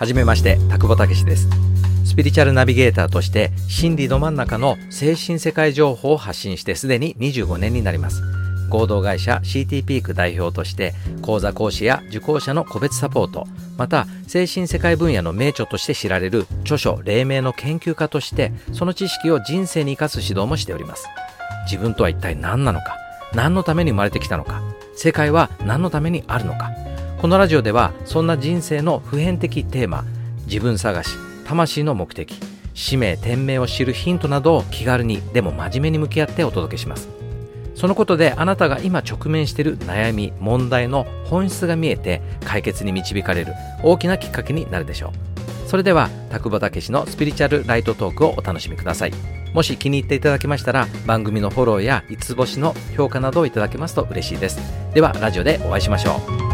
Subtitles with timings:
[0.00, 1.46] はじめまして、田久保武です。
[2.06, 8.22] スピリチュアルナビゲーターとして真理ど真ん中の精神世界情報を発信してすでに25年になります。
[8.70, 21.08] 合同会社 CT ピーク代表として講座講師や受講者の個別サポートまた精神世界分野の名著として知られる著書黎明の研究家としてその知識を人生に生かす指導もしております
[21.70, 22.96] 自分とは一体何なのか
[23.34, 24.62] 何のために生まれてきたのか
[24.96, 26.70] 世界は何のためにあるのか
[27.20, 30.06] このラジオではそんな人生の普遍的テーマ
[30.46, 31.10] 自分探し
[31.44, 32.40] 魂の目的
[32.72, 37.10] 使命天命を知るヒントなどを気軽にでも真面目に向き合ってお届けします。
[37.74, 43.52] そのことであなたが今直面している悩み問題の本質が見えて解決に導かれる
[43.82, 45.12] 大きなきっかけになるでしょ
[45.66, 45.68] う。
[45.68, 49.12] それでは田久保武のスピリチュアルライトトークをお楽しみください。
[49.52, 54.58] もし気に入っていただけましたら番組のフォローや5つ星の評価などをいただけますと嬉しいです。
[54.94, 56.49] ではラジオでお会いしましょう。